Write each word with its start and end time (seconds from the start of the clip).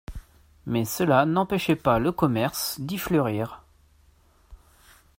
Mais 0.65 0.83
cela 0.83 1.27
n'empêchait 1.27 1.75
pas 1.75 1.99
le 1.99 2.11
commerce 2.11 2.79
d'y 2.81 2.97
fleurir. 2.97 3.61